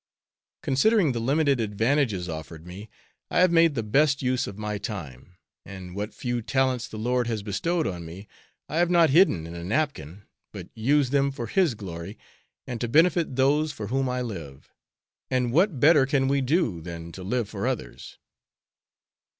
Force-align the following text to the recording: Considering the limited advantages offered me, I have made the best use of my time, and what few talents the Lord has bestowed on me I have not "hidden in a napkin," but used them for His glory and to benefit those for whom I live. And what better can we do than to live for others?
Considering 0.63 1.11
the 1.11 1.19
limited 1.19 1.59
advantages 1.59 2.27
offered 2.27 2.65
me, 2.65 2.89
I 3.29 3.37
have 3.41 3.51
made 3.51 3.75
the 3.75 3.83
best 3.83 4.23
use 4.23 4.47
of 4.47 4.57
my 4.57 4.79
time, 4.79 5.37
and 5.63 5.95
what 5.95 6.11
few 6.15 6.41
talents 6.41 6.87
the 6.87 6.97
Lord 6.97 7.27
has 7.27 7.43
bestowed 7.43 7.85
on 7.85 8.03
me 8.03 8.27
I 8.67 8.77
have 8.77 8.89
not 8.89 9.11
"hidden 9.11 9.45
in 9.45 9.53
a 9.53 9.63
napkin," 9.63 10.23
but 10.51 10.69
used 10.73 11.11
them 11.11 11.29
for 11.31 11.45
His 11.45 11.75
glory 11.75 12.17
and 12.65 12.81
to 12.81 12.87
benefit 12.87 13.35
those 13.35 13.71
for 13.71 13.89
whom 13.89 14.09
I 14.09 14.23
live. 14.23 14.71
And 15.29 15.53
what 15.53 15.79
better 15.79 16.07
can 16.07 16.27
we 16.27 16.41
do 16.41 16.81
than 16.81 17.11
to 17.11 17.21
live 17.21 17.47
for 17.47 17.67
others? 17.67 18.17